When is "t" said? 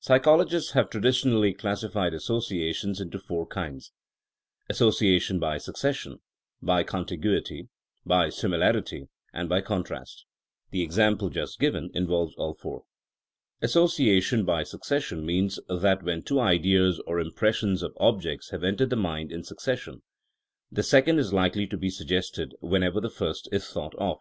3.88-3.92